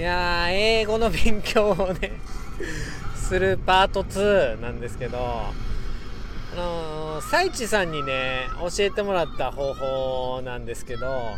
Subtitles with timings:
[0.00, 2.12] いやー英語の勉強をね
[3.14, 5.52] するパート2なんですけどあ
[6.56, 11.36] のー、サチさんにね教えてもらった方法なんですけど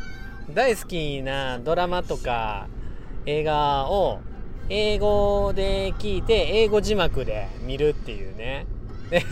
[0.48, 2.69] 大好きなドラマとか
[3.27, 4.21] 映画を
[4.69, 8.67] 英語で聞いて英語字幕で見るっていうね。
[9.11, 9.25] で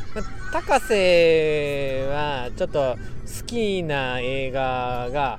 [0.54, 5.38] 高瀬はちょっと好きな映画が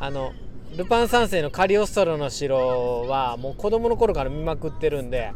[0.00, 0.32] あの
[0.76, 5.32] ルパン三世のカリオストロの城はもう子供の頃から見まくってるんで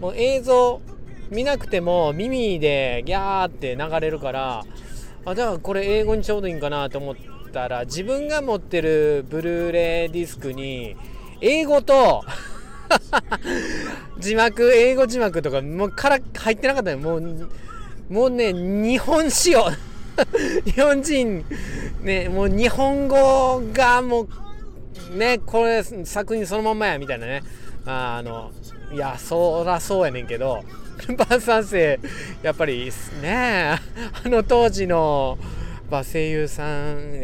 [0.00, 0.80] もう映像
[1.30, 4.64] 見なくても耳でギャーって流れるから
[5.24, 7.16] あじゃあこれ英語にちょうどいいんかなと思っ
[7.52, 10.96] たら自分が持ってるブルーレイディスクに
[11.40, 12.24] 英語と
[14.18, 16.98] 字幕英語字幕とかもうから入ってなかったよ。
[16.98, 17.50] もう
[18.08, 19.70] もうね日本仕様
[20.64, 21.44] 日本人
[22.02, 24.28] ねもう日本語がもう
[25.12, 27.42] ねこれ作品そのまんまやみたいなね。
[27.86, 28.52] あの
[28.92, 30.62] いやそらそうやねんけど
[31.08, 31.98] ルパン三世
[32.42, 32.90] やっぱり
[33.22, 33.78] ね
[34.24, 35.38] あの当時の
[35.90, 37.20] ぱ声優さん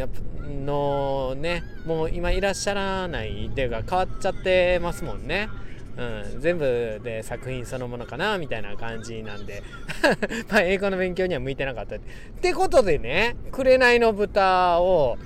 [0.67, 5.49] のねもう今いらっしゃらないっていうか変わっちゃってますもんね。
[5.97, 9.63] うん、全部で作品そのものかなみたいな感じなんで。
[10.51, 11.97] まあ英語の勉強には向いてなかった。
[11.97, 11.99] っ
[12.43, 15.17] てことでね「紅の豚」を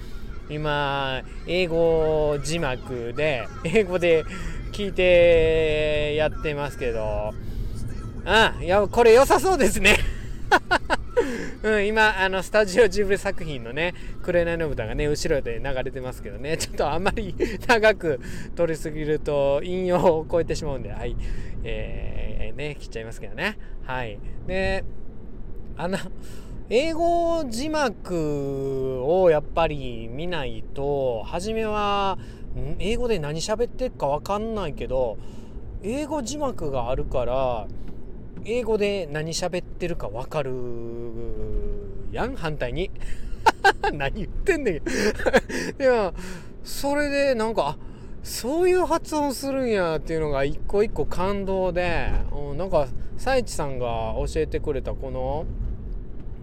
[0.50, 4.24] 今英語字幕で英語で
[4.72, 7.32] 聞いてやってますけど。
[8.24, 9.96] あいやこれ良さそうですね。
[11.62, 16.56] うん、今あのスタジオジブリ作品のね「紅の豚」がね後ろで流れてますけどね。
[16.56, 17.34] ちょっとあんまり
[17.66, 18.20] 長く
[18.56, 21.16] 撮りすぎると引用を超えてしまうんではい。
[21.62, 23.58] えー、ね切っちゃいますけどね。
[23.84, 24.18] はい。
[24.46, 24.84] で
[25.76, 25.98] あの
[26.72, 32.16] 英語字幕をやっぱり見ないと初めは
[32.78, 35.18] 英語で何喋ってるか分かんないけど
[35.82, 37.66] 英語字幕があるから
[38.44, 40.52] 英語で何喋ってるか分かる
[42.12, 42.92] やん反対に。
[43.92, 44.80] 何言ってんねんい
[45.78, 46.12] や
[46.62, 47.78] それでなんか
[48.22, 55.46] そういう発音するんやっていうのが一個一個感動で、うん、なんかサイチさんが教えてくれたこの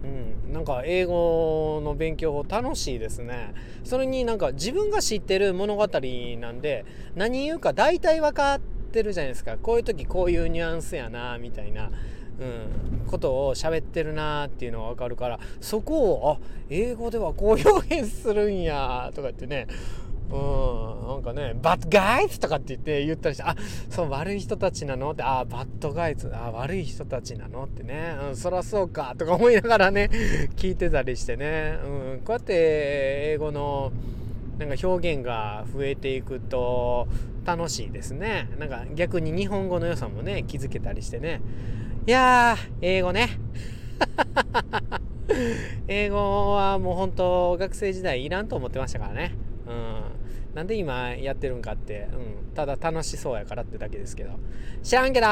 [0.04, 3.54] うん、なんか英語の勉強楽しいですね。
[3.84, 6.84] それになんか自分が知ってる物語なんで
[7.16, 9.56] 何言うか大体分かってってるじゃないですか。
[9.58, 11.90] こういう時こういうニュアンスやなみたいな、
[12.40, 16.38] うん、ことを喋ってるなっていうのが分かるからそこをあ
[16.70, 19.68] 英語ではこう表現するんやとかってね。
[20.30, 23.56] うん、なんかね、バッドガイズとかって言って言ったりして、あ、
[23.88, 30.10] そう悪い人たちなのって、あ、バッドガイズ、あ、悪い人たちなのってね、うん、そらそうかとか思いながらね、
[30.56, 32.52] 聞いてたりしてね、うん、こうやって
[33.32, 33.92] 英語の、
[34.58, 37.06] なんか表現が増えていくと
[37.46, 38.50] 楽しいですね。
[38.58, 41.40] なんか逆に日本語の良さもね気づけたりしてね。
[42.06, 43.28] いやー英語ね。
[45.86, 49.34] 英語はもう本当学生時代いらんと思ってましたからね。
[50.58, 54.30] なんで今やってるんかって、うん、ただ楽しそうやからってだけですけど。
[54.82, 55.26] 知らんけど